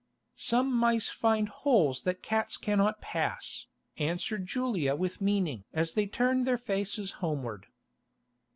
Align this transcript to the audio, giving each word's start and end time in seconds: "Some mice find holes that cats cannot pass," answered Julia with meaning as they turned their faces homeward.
"Some 0.33 0.73
mice 0.73 1.09
find 1.09 1.47
holes 1.47 2.01
that 2.05 2.23
cats 2.23 2.57
cannot 2.57 3.01
pass," 3.01 3.67
answered 3.99 4.47
Julia 4.47 4.95
with 4.95 5.21
meaning 5.21 5.63
as 5.73 5.93
they 5.93 6.07
turned 6.07 6.47
their 6.47 6.57
faces 6.57 7.11
homeward. 7.21 7.67